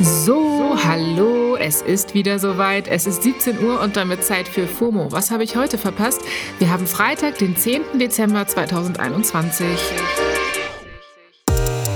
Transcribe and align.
So, 0.00 0.76
hallo, 0.84 1.56
es 1.56 1.80
ist 1.80 2.12
wieder 2.12 2.38
soweit. 2.38 2.86
Es 2.86 3.06
ist 3.06 3.22
17 3.22 3.64
Uhr 3.64 3.80
und 3.80 3.96
damit 3.96 4.22
Zeit 4.22 4.46
für 4.46 4.66
FOMO. 4.66 5.10
Was 5.10 5.30
habe 5.30 5.42
ich 5.42 5.56
heute 5.56 5.78
verpasst? 5.78 6.20
Wir 6.58 6.70
haben 6.70 6.86
Freitag, 6.86 7.38
den 7.38 7.56
10. 7.56 7.98
Dezember 7.98 8.46
2021. 8.46 9.66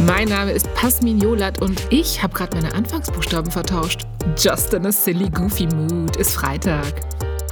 Mein 0.06 0.28
Name 0.28 0.52
ist 0.52 0.72
Pasmin 0.74 1.18
Jolat 1.18 1.60
und 1.60 1.82
ich 1.90 2.22
habe 2.22 2.32
gerade 2.32 2.56
meine 2.56 2.74
Anfangsbuchstaben 2.74 3.50
vertauscht. 3.50 4.06
Just 4.38 4.72
in 4.72 4.86
a 4.86 4.92
silly, 4.92 5.28
goofy 5.28 5.66
mood 5.66 6.16
ist 6.16 6.34
Freitag. 6.34 7.02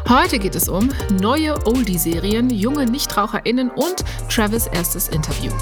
Heute 0.09 0.39
geht 0.39 0.55
es 0.55 0.71
um 0.71 0.89
neue 1.21 1.67
Oldie-Serien, 1.67 2.49
junge 2.49 2.87
NichtraucherInnen 2.87 3.71
und 3.71 4.03
Travis 4.31 4.67
erstes 4.69 5.09
Interview. 5.09 5.53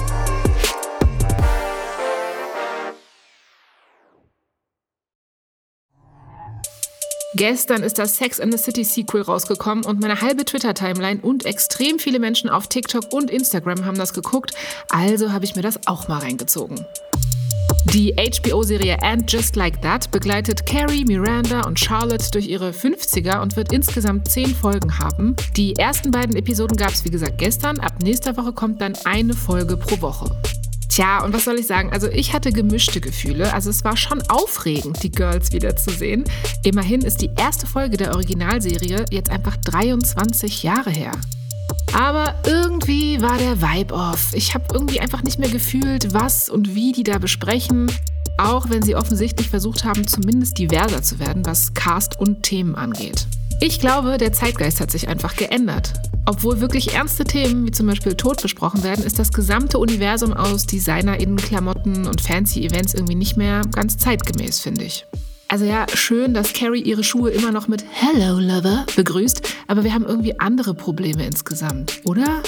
Gestern 7.37 7.83
ist 7.83 7.99
das 7.99 8.15
Sex 8.15 8.39
and 8.39 8.51
the 8.51 8.57
City 8.57 8.83
Sequel 8.83 9.21
rausgekommen 9.21 9.85
und 9.85 9.99
meine 10.01 10.21
halbe 10.21 10.43
Twitter-Timeline 10.43 11.19
und 11.21 11.45
extrem 11.45 11.99
viele 11.99 12.17
Menschen 12.17 12.49
auf 12.49 12.65
TikTok 12.65 13.13
und 13.13 13.29
Instagram 13.29 13.85
haben 13.85 13.97
das 13.99 14.15
geguckt, 14.15 14.55
also 14.89 15.31
habe 15.31 15.45
ich 15.45 15.55
mir 15.55 15.61
das 15.61 15.85
auch 15.85 16.07
mal 16.07 16.17
reingezogen. 16.17 16.83
Die 17.93 18.15
HBO-Serie 18.15 18.97
And 19.03 19.31
Just 19.31 19.55
Like 19.55 19.79
That 19.83 20.09
begleitet 20.09 20.65
Carrie, 20.65 21.05
Miranda 21.05 21.67
und 21.67 21.79
Charlotte 21.79 22.25
durch 22.31 22.47
ihre 22.47 22.71
50er 22.71 23.39
und 23.39 23.55
wird 23.55 23.71
insgesamt 23.71 24.27
10 24.31 24.55
Folgen 24.55 24.97
haben. 24.97 25.35
Die 25.55 25.75
ersten 25.75 26.09
beiden 26.09 26.35
Episoden 26.35 26.75
gab 26.75 26.89
es 26.89 27.05
wie 27.05 27.11
gesagt 27.11 27.37
gestern, 27.37 27.79
ab 27.79 28.01
nächster 28.01 28.35
Woche 28.35 28.51
kommt 28.51 28.81
dann 28.81 28.95
eine 29.05 29.35
Folge 29.35 29.77
pro 29.77 30.01
Woche. 30.01 30.35
Tja, 30.89 31.23
und 31.23 31.33
was 31.33 31.45
soll 31.45 31.59
ich 31.59 31.67
sagen? 31.67 31.91
Also 31.91 32.07
ich 32.07 32.33
hatte 32.33 32.51
gemischte 32.51 33.01
Gefühle. 33.01 33.53
Also 33.53 33.69
es 33.69 33.83
war 33.83 33.97
schon 33.97 34.21
aufregend, 34.29 35.03
die 35.03 35.11
Girls 35.11 35.51
wiederzusehen. 35.51 36.23
Immerhin 36.63 37.01
ist 37.01 37.21
die 37.21 37.29
erste 37.35 37.67
Folge 37.67 37.97
der 37.97 38.13
Originalserie 38.13 39.05
jetzt 39.11 39.29
einfach 39.29 39.57
23 39.57 40.63
Jahre 40.63 40.89
her. 40.89 41.11
Aber 41.93 42.35
irgendwie 42.45 43.21
war 43.21 43.37
der 43.37 43.61
Vibe 43.61 43.93
off. 43.93 44.33
Ich 44.33 44.53
habe 44.53 44.65
irgendwie 44.73 44.99
einfach 44.99 45.23
nicht 45.23 45.39
mehr 45.39 45.49
gefühlt, 45.49 46.13
was 46.13 46.49
und 46.49 46.75
wie 46.75 46.91
die 46.91 47.03
da 47.03 47.17
besprechen. 47.17 47.91
Auch 48.37 48.69
wenn 48.69 48.83
sie 48.83 48.95
offensichtlich 48.95 49.49
versucht 49.49 49.83
haben, 49.83 50.07
zumindest 50.07 50.57
diverser 50.57 51.01
zu 51.01 51.19
werden, 51.19 51.45
was 51.45 51.73
Cast 51.73 52.19
und 52.19 52.43
Themen 52.43 52.75
angeht. 52.75 53.27
Ich 53.59 53.79
glaube, 53.79 54.17
der 54.17 54.33
Zeitgeist 54.33 54.79
hat 54.79 54.91
sich 54.91 55.07
einfach 55.07 55.35
geändert. 55.35 55.93
Obwohl 56.27 56.61
wirklich 56.61 56.93
ernste 56.93 57.23
Themen 57.23 57.65
wie 57.65 57.71
zum 57.71 57.87
Beispiel 57.87 58.13
Tod 58.13 58.39
besprochen 58.41 58.83
werden, 58.83 59.03
ist 59.03 59.17
das 59.17 59.31
gesamte 59.31 59.79
Universum 59.79 60.33
aus 60.33 60.67
DesignerInnen-Klamotten 60.67 62.05
und 62.05 62.21
fancy 62.21 62.65
Events 62.65 62.93
irgendwie 62.93 63.15
nicht 63.15 63.35
mehr 63.35 63.63
ganz 63.71 63.97
zeitgemäß, 63.97 64.59
finde 64.59 64.83
ich. 64.83 65.05
Also 65.47 65.65
ja, 65.65 65.87
schön, 65.91 66.35
dass 66.35 66.53
Carrie 66.53 66.81
ihre 66.81 67.03
Schuhe 67.03 67.31
immer 67.31 67.51
noch 67.51 67.67
mit 67.67 67.83
Hello 67.89 68.39
Lover 68.39 68.85
begrüßt, 68.95 69.41
aber 69.67 69.83
wir 69.83 69.93
haben 69.93 70.05
irgendwie 70.05 70.39
andere 70.39 70.75
Probleme 70.75 71.25
insgesamt, 71.25 72.01
oder? 72.03 72.43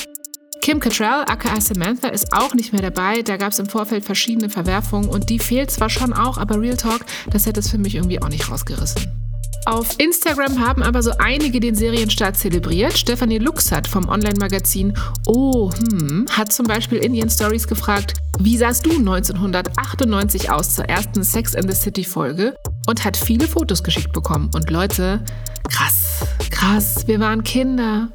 Kim 0.62 0.80
Cattrall, 0.80 1.24
aka 1.28 1.60
Samantha, 1.60 2.10
ist 2.10 2.34
auch 2.34 2.54
nicht 2.54 2.72
mehr 2.72 2.82
dabei. 2.84 3.24
Da 3.24 3.38
gab 3.38 3.54
es 3.54 3.60
im 3.60 3.68
Vorfeld 3.68 4.06
verschiedene 4.06 4.50
Verwerfungen 4.50 5.10
und 5.10 5.30
die 5.30 5.40
fehlt 5.40 5.72
zwar 5.72 5.90
schon 5.90 6.14
auch, 6.14 6.38
aber 6.38 6.62
Real 6.62 6.78
Talk, 6.78 7.06
das 7.32 7.48
hätte 7.48 7.62
es 7.62 7.70
für 7.70 7.80
mich 7.80 7.96
irgendwie 7.96 8.22
auch 8.22 8.30
nicht 8.30 8.52
rausgerissen. 8.52 9.29
Auf 9.66 10.00
Instagram 10.00 10.60
haben 10.60 10.82
aber 10.82 11.04
so 11.04 11.12
einige 11.20 11.60
den 11.60 11.76
Serienstart 11.76 12.38
zelebriert. 12.38 12.98
Stephanie 12.98 13.38
Luxat 13.38 13.88
vom 13.88 14.08
Online-Magazin 14.08 14.94
Oh, 15.28 15.72
hm, 15.72 16.26
hat 16.32 16.52
zum 16.52 16.66
Beispiel 16.66 17.00
in 17.00 17.14
ihren 17.14 17.30
Stories 17.30 17.68
gefragt, 17.68 18.14
wie 18.40 18.58
sahst 18.58 18.86
du 18.86 18.92
1998 18.92 20.50
aus 20.50 20.76
zur 20.76 20.86
ersten 20.86 21.24
Sex 21.24 21.56
and 21.56 21.70
the 21.70 21.76
City 21.76 22.04
Folge? 22.04 22.56
Und 22.88 23.04
hat 23.04 23.18
viele 23.18 23.48
Fotos 23.48 23.84
geschickt 23.84 24.14
bekommen. 24.14 24.50
Und 24.56 24.70
Leute, 24.70 25.24
krass, 25.70 26.26
krass, 26.50 27.08
wir 27.08 27.20
waren 27.20 27.44
Kinder. 27.44 28.10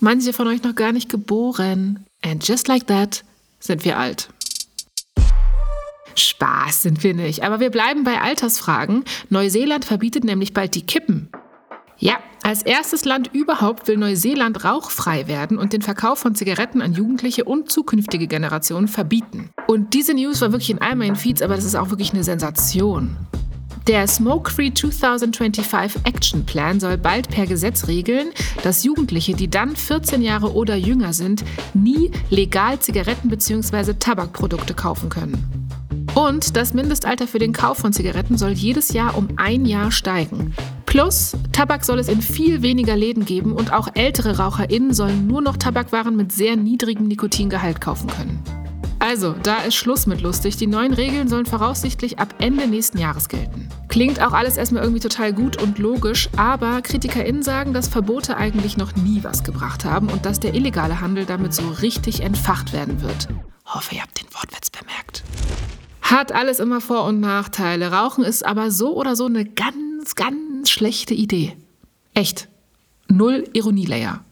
Manche 0.00 0.32
von 0.32 0.48
euch 0.48 0.62
noch 0.62 0.74
gar 0.74 0.92
nicht 0.92 1.08
geboren. 1.08 2.04
And 2.22 2.46
just 2.46 2.68
like 2.68 2.86
that 2.88 3.24
sind 3.60 3.84
wir 3.84 3.98
alt. 3.98 4.28
Spaß 6.20 6.82
sind 6.82 7.02
wir 7.02 7.14
nicht. 7.14 7.42
Aber 7.42 7.60
wir 7.60 7.70
bleiben 7.70 8.04
bei 8.04 8.20
Altersfragen. 8.20 9.04
Neuseeland 9.28 9.84
verbietet 9.84 10.24
nämlich 10.24 10.52
bald 10.52 10.74
die 10.74 10.82
Kippen. 10.82 11.28
Ja, 11.98 12.18
als 12.42 12.62
erstes 12.62 13.04
Land 13.04 13.30
überhaupt 13.34 13.86
will 13.86 13.98
Neuseeland 13.98 14.64
rauchfrei 14.64 15.28
werden 15.28 15.58
und 15.58 15.74
den 15.74 15.82
Verkauf 15.82 16.18
von 16.18 16.34
Zigaretten 16.34 16.80
an 16.80 16.94
Jugendliche 16.94 17.44
und 17.44 17.70
zukünftige 17.70 18.26
Generationen 18.26 18.88
verbieten. 18.88 19.50
Und 19.66 19.92
diese 19.92 20.14
News 20.14 20.40
war 20.40 20.50
wirklich 20.50 20.70
in 20.70 20.80
all 20.80 20.96
meinen 20.96 21.16
Feeds, 21.16 21.42
aber 21.42 21.56
das 21.56 21.64
ist 21.64 21.74
auch 21.74 21.90
wirklich 21.90 22.14
eine 22.14 22.24
Sensation. 22.24 23.16
Der 23.86 24.06
Smoke 24.06 24.50
Free 24.50 24.72
2025 24.72 26.02
Action 26.04 26.46
Plan 26.46 26.80
soll 26.80 26.96
bald 26.96 27.28
per 27.28 27.46
Gesetz 27.46 27.86
regeln, 27.86 28.28
dass 28.62 28.84
Jugendliche, 28.84 29.34
die 29.34 29.50
dann 29.50 29.76
14 29.76 30.22
Jahre 30.22 30.54
oder 30.54 30.76
jünger 30.76 31.12
sind, 31.12 31.44
nie 31.74 32.10
legal 32.30 32.78
Zigaretten 32.78 33.28
bzw. 33.28 33.94
Tabakprodukte 33.94 34.74
kaufen 34.74 35.08
können. 35.08 35.59
Und 36.14 36.56
das 36.56 36.74
Mindestalter 36.74 37.26
für 37.26 37.38
den 37.38 37.52
Kauf 37.52 37.78
von 37.78 37.92
Zigaretten 37.92 38.36
soll 38.36 38.50
jedes 38.50 38.92
Jahr 38.92 39.16
um 39.16 39.28
ein 39.36 39.64
Jahr 39.64 39.90
steigen. 39.92 40.54
Plus, 40.86 41.36
Tabak 41.52 41.84
soll 41.84 42.00
es 42.00 42.08
in 42.08 42.20
viel 42.20 42.62
weniger 42.62 42.96
Läden 42.96 43.24
geben 43.24 43.52
und 43.52 43.72
auch 43.72 43.88
ältere 43.94 44.38
RaucherInnen 44.38 44.92
sollen 44.92 45.28
nur 45.28 45.40
noch 45.40 45.56
Tabakwaren 45.56 46.16
mit 46.16 46.32
sehr 46.32 46.56
niedrigem 46.56 47.06
Nikotingehalt 47.06 47.80
kaufen 47.80 48.08
können. 48.08 48.42
Also, 48.98 49.34
da 49.42 49.58
ist 49.58 49.76
Schluss 49.76 50.06
mit 50.06 50.20
lustig. 50.20 50.56
Die 50.56 50.66
neuen 50.66 50.92
Regeln 50.92 51.28
sollen 51.28 51.46
voraussichtlich 51.46 52.18
ab 52.18 52.34
Ende 52.38 52.66
nächsten 52.66 52.98
Jahres 52.98 53.28
gelten. 53.28 53.68
Klingt 53.88 54.20
auch 54.20 54.32
alles 54.32 54.56
erstmal 54.56 54.82
irgendwie 54.82 55.00
total 55.00 55.32
gut 55.32 55.62
und 55.62 55.78
logisch, 55.78 56.28
aber 56.36 56.82
KritikerInnen 56.82 57.42
sagen, 57.42 57.72
dass 57.72 57.88
Verbote 57.88 58.36
eigentlich 58.36 58.76
noch 58.76 58.94
nie 58.96 59.22
was 59.22 59.42
gebracht 59.42 59.84
haben 59.84 60.08
und 60.08 60.26
dass 60.26 60.40
der 60.40 60.54
illegale 60.54 61.00
Handel 61.00 61.24
damit 61.24 61.54
so 61.54 61.66
richtig 61.80 62.20
entfacht 62.20 62.74
werden 62.74 63.00
wird. 63.00 63.28
Hoffe, 63.64 63.94
ihr 63.94 64.02
habt 64.02 64.20
den. 64.20 64.29
Hat 66.10 66.32
alles 66.32 66.58
immer 66.58 66.80
Vor- 66.80 67.04
und 67.04 67.20
Nachteile. 67.20 67.92
Rauchen 67.92 68.24
ist 68.24 68.44
aber 68.44 68.72
so 68.72 68.96
oder 68.96 69.14
so 69.14 69.26
eine 69.26 69.44
ganz, 69.44 70.16
ganz 70.16 70.68
schlechte 70.68 71.14
Idee. 71.14 71.56
Echt. 72.14 72.48
Null 73.06 73.44
Ironielayer. 73.52 74.24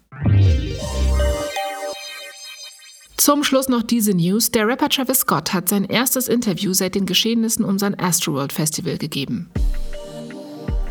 Zum 3.17 3.45
Schluss 3.45 3.69
noch 3.69 3.85
diese 3.85 4.13
News. 4.13 4.51
Der 4.51 4.67
Rapper 4.67 4.89
Travis 4.89 5.21
Scott 5.21 5.55
hat 5.55 5.69
sein 5.69 5.85
erstes 5.85 6.27
Interview 6.27 6.73
seit 6.73 6.97
den 6.97 7.07
Geschehnissen 7.07 7.65
um 7.65 7.79
sein 7.79 7.97
Astroworld 7.97 8.53
Festival 8.53 8.99
gegeben. 8.99 9.49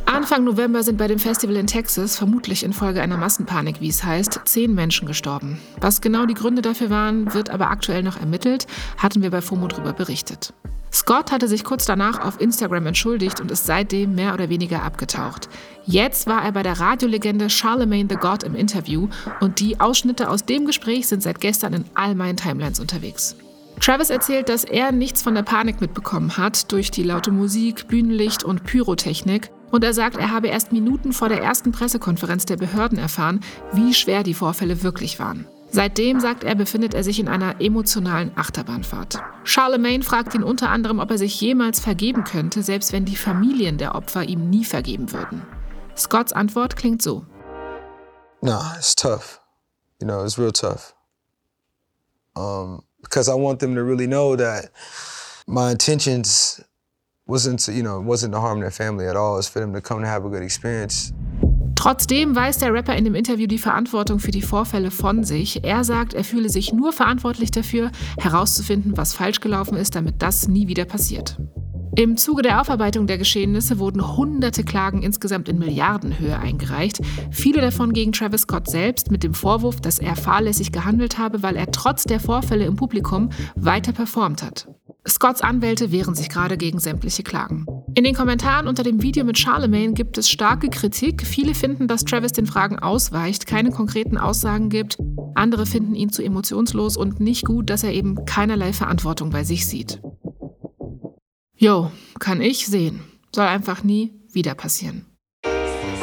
Anfang 0.06 0.46
November 0.46 0.84
sind 0.84 0.98
bei 0.98 1.10
dem 1.10 1.20
Festival 1.20 1.58
in 1.58 1.68
Texas, 1.68 2.16
vermutlich 2.16 2.64
infolge 2.64 3.02
einer 3.02 3.18
Massenpanik, 3.18 3.82
wie 3.82 3.90
es 3.90 4.06
heißt, 4.06 4.40
zehn 4.46 4.74
Menschen 4.74 5.06
gestorben. 5.06 5.60
Was 5.82 6.00
genau 6.00 6.26
die 6.26 6.34
Gründe 6.34 6.62
dafür 6.62 6.90
waren, 6.90 7.34
wird 7.34 7.50
aber 7.50 7.72
aktuell 7.72 8.04
noch 8.04 8.18
ermittelt, 8.18 8.68
hatten 8.98 9.22
wir 9.22 9.32
bei 9.32 9.42
FOMO 9.42 9.68
darüber 9.68 9.92
berichtet. 9.92 10.54
Scott 10.92 11.32
hatte 11.32 11.48
sich 11.48 11.64
kurz 11.64 11.86
danach 11.86 12.24
auf 12.24 12.40
Instagram 12.40 12.88
entschuldigt 12.88 13.42
und 13.42 13.52
ist 13.52 13.66
seitdem 13.66 14.16
mehr 14.16 14.34
oder 14.34 14.50
weniger 14.50 14.84
abgetaucht. 14.84 15.50
Jetzt 15.86 16.28
war 16.28 16.44
er 16.44 16.52
bei 16.52 16.64
der 16.64 16.80
Radiolegende 16.80 17.50
Charlemagne 17.50 18.08
the 18.10 18.16
God 18.16 18.44
im 18.44 18.56
Interview 18.56 19.10
und 19.40 19.60
die 19.60 19.80
Ausschnitte 19.80 20.30
aus 20.30 20.46
dem 20.46 20.66
Gespräch 20.66 21.08
sind 21.08 21.24
seit 21.24 21.40
gestern 21.40 21.74
in 21.74 21.86
all 21.94 22.16
meinen 22.16 22.38
Timelines 22.38 22.80
unterwegs. 22.80 23.36
Travis 23.80 24.10
erzählt, 24.10 24.50
dass 24.50 24.64
er 24.64 24.92
nichts 24.92 25.22
von 25.22 25.36
der 25.36 25.44
Panik 25.44 25.82
mitbekommen 25.82 26.38
hat 26.38 26.72
durch 26.72 26.90
die 26.90 27.04
laute 27.04 27.32
Musik, 27.32 27.88
Bühnenlicht 27.88 28.44
und 28.44 28.64
Pyrotechnik. 28.64 29.52
Und 29.70 29.84
er 29.84 29.94
sagt, 29.94 30.18
er 30.18 30.32
habe 30.32 30.48
erst 30.48 30.72
Minuten 30.72 31.12
vor 31.14 31.30
der 31.30 31.44
ersten 31.44 31.72
Pressekonferenz 31.72 32.46
der 32.46 32.58
Behörden 32.58 32.98
erfahren, 32.98 33.42
wie 33.74 33.94
schwer 33.94 34.24
die 34.24 34.34
Vorfälle 34.34 34.82
wirklich 34.82 35.20
waren. 35.20 35.46
Seitdem, 35.70 36.20
sagt 36.20 36.44
er, 36.44 36.56
befindet 36.56 36.94
er 36.94 37.04
sich 37.04 37.20
in 37.20 37.28
einer 37.28 37.60
emotionalen 37.62 38.32
Achterbahnfahrt. 38.36 39.20
Charlemagne 39.44 40.04
fragt 40.04 40.34
ihn 40.34 40.44
unter 40.44 40.70
anderem, 40.70 41.00
ob 41.00 41.12
er 41.12 41.18
sich 41.18 41.40
jemals 41.40 41.80
vergeben 41.80 42.24
könnte, 42.24 42.64
selbst 42.64 42.94
wenn 42.94 43.06
die 43.06 43.16
Familien 43.18 43.78
der 43.78 43.96
Opfer 43.96 44.24
ihm 44.24 44.50
nie 44.50 44.66
vergeben 44.66 45.12
würden. 45.12 45.46
Scotts 45.96 46.32
Antwort 46.32 46.76
klingt 46.76 47.02
so. 47.02 47.26
Nah, 48.42 48.76
it's 48.78 48.96
tough. 48.96 49.42
You 50.00 50.08
know, 50.08 50.24
it's 50.24 50.38
real 50.38 50.52
tough. 50.52 50.96
Um, 52.36 52.84
because 53.02 53.30
I 53.30 53.34
want 53.34 53.60
them 53.60 53.76
to 53.76 53.84
really 53.84 54.08
know 54.08 54.36
that 54.36 54.72
my 55.48 55.72
intentions 55.72 56.62
wasn't 57.26 57.60
to, 57.66 57.74
you 57.74 57.84
know, 57.84 58.00
wasn't 58.00 58.34
to 58.34 58.40
harm 58.40 58.62
their 58.62 58.72
family 58.72 59.08
at 59.08 59.16
all. 59.16 59.38
It's 59.38 59.48
for 59.48 59.60
them 59.60 59.74
to 59.74 59.82
come 59.82 60.02
to 60.02 60.08
have 60.08 60.24
a 60.24 60.30
good 60.30 60.44
experience. 60.44 61.12
Trotzdem 61.88 62.36
weist 62.36 62.62
der 62.62 62.74
Rapper 62.74 62.98
in 62.98 63.06
dem 63.06 63.16
Interview 63.16 63.48
die 63.48 63.58
Verantwortung 63.58 64.20
für 64.20 64.32
die 64.32 64.42
Vorfälle 64.42 64.92
von 64.92 65.24
sich. 65.24 65.64
Er 65.64 65.86
sagt, 65.86 66.14
er 66.14 66.26
fühle 66.26 66.50
sich 66.50 66.74
nur 66.74 66.92
verantwortlich 66.92 67.50
dafür, 67.50 67.92
herauszufinden, 68.20 68.98
was 68.98 69.14
falsch 69.14 69.40
gelaufen 69.40 69.78
ist, 69.78 69.96
damit 69.96 70.22
das 70.22 70.50
nie 70.50 70.68
wieder 70.68 70.84
passiert. 70.84 71.40
Im 71.96 72.18
Zuge 72.18 72.42
der 72.42 72.60
Aufarbeitung 72.60 73.08
der 73.08 73.18
Geschehnisse 73.18 73.80
wurden 73.80 74.18
hunderte 74.18 74.66
Klagen 74.66 75.02
insgesamt 75.02 75.48
in 75.48 75.60
Milliardenhöhe 75.60 76.38
eingereicht, 76.38 77.00
viele 77.32 77.62
davon 77.62 77.94
gegen 77.94 78.12
Travis 78.12 78.42
Scott 78.42 78.70
selbst 78.70 79.10
mit 79.10 79.24
dem 79.24 79.34
Vorwurf, 79.34 79.80
dass 79.80 79.98
er 79.98 80.18
fahrlässig 80.18 80.74
gehandelt 80.74 81.18
habe, 81.18 81.42
weil 81.42 81.56
er 81.56 81.72
trotz 81.72 82.04
der 82.04 82.20
Vorfälle 82.20 82.66
im 82.66 82.76
Publikum 82.76 83.30
weiter 83.56 83.94
performt 83.94 84.44
hat. 84.44 84.68
Scotts 85.08 85.40
Anwälte 85.40 85.94
wehren 85.94 86.16
sich 86.16 86.28
gerade 86.28 86.58
gegen 86.58 86.80
sämtliche 86.80 87.24
Klagen. 87.24 87.66
In 87.98 88.04
den 88.04 88.14
Kommentaren 88.14 88.68
unter 88.68 88.84
dem 88.84 89.02
Video 89.02 89.26
mit 89.26 89.40
Charlemagne 89.40 89.94
gibt 89.94 90.20
es 90.20 90.30
starke 90.30 90.70
Kritik. 90.70 91.26
Viele 91.26 91.56
finden, 91.56 91.88
dass 91.88 92.06
Travis 92.06 92.32
den 92.32 92.46
Fragen 92.46 92.78
ausweicht, 92.78 93.48
keine 93.48 93.72
konkreten 93.72 94.20
Aussagen 94.20 94.70
gibt. 94.70 95.00
Andere 95.34 95.66
finden 95.66 95.96
ihn 95.96 96.12
zu 96.12 96.22
emotionslos 96.22 96.96
und 96.96 97.20
nicht 97.20 97.44
gut, 97.44 97.72
dass 97.72 97.84
er 97.84 97.94
eben 97.94 98.24
keinerlei 98.26 98.72
Verantwortung 98.72 99.32
bei 99.32 99.44
sich 99.44 99.66
sieht. 99.66 100.00
Jo, 101.56 101.90
kann 102.20 102.40
ich 102.40 102.68
sehen. 102.68 103.00
Soll 103.34 103.48
einfach 103.48 103.84
nie 103.84 104.14
wieder 104.32 104.54
passieren. 104.54 105.08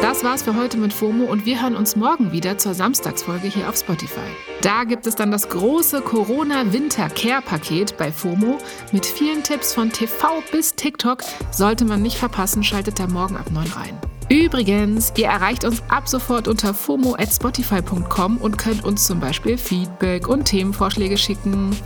Das 0.05 0.23
war's 0.23 0.43
für 0.43 0.55
heute 0.55 0.77
mit 0.77 0.93
FOMO 0.93 1.25
und 1.25 1.47
wir 1.47 1.63
hören 1.63 1.75
uns 1.75 1.97
morgen 1.97 2.31
wieder 2.31 2.59
zur 2.59 2.75
Samstagsfolge 2.75 3.49
hier 3.49 3.71
auf 3.71 3.77
Spotify. 3.79 4.21
Da 4.61 4.85
gibt 4.85 5.07
es 5.07 5.15
dann 5.15 5.31
das 5.31 5.49
große 5.49 6.03
Corona-Winter-Care-Paket 6.03 7.97
bei 7.97 8.13
FOMO 8.13 8.59
mit 8.93 9.07
vielen 9.07 9.43
Tipps 9.43 9.73
von 9.73 9.91
TV 9.91 10.43
bis 10.53 10.75
TikTok. 10.75 11.25
Sollte 11.51 11.87
man 11.87 12.03
nicht 12.03 12.19
verpassen, 12.19 12.63
schaltet 12.63 12.99
da 12.99 13.07
morgen 13.07 13.39
ab 13.39 13.51
9 13.51 13.67
rein. 13.69 13.99
Übrigens, 14.29 15.13
ihr 15.17 15.27
erreicht 15.27 15.65
uns 15.65 15.83
ab 15.89 16.09
sofort 16.09 16.49
unter 16.49 16.73
fomo 16.73 17.15
at 17.15 17.33
spotify.com 17.33 18.39
und 18.39 18.57
könnt 18.59 18.85
uns 18.85 19.07
zum 19.07 19.21
Beispiel 19.21 19.59
Feedback 19.59 20.29
und 20.29 20.45
Themenvorschläge 20.45 21.17
schicken. 21.17 21.77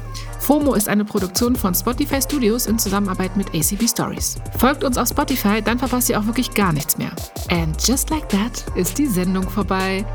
FOMO 0.40 0.74
ist 0.74 0.88
eine 0.88 1.04
Produktion 1.04 1.56
von 1.56 1.74
Spotify 1.74 2.22
Studios 2.22 2.66
in 2.66 2.78
Zusammenarbeit 2.78 3.36
mit 3.36 3.48
ACB 3.48 3.86
Stories. 3.86 4.36
Folgt 4.56 4.82
uns 4.84 4.96
auf 4.96 5.08
Spotify, 5.08 5.60
dann 5.60 5.78
verpasst 5.78 6.08
ihr 6.08 6.18
auch 6.18 6.26
wirklich 6.26 6.52
gar 6.52 6.72
nichts 6.72 6.96
mehr. 6.96 7.10
And 7.50 7.76
just 7.86 8.08
like 8.10 8.28
that 8.30 8.64
ist 8.74 8.98
die 8.98 9.06
Sendung 9.06 9.48
vorbei. 9.48 10.06